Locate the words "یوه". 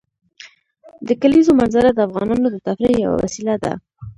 3.05-3.17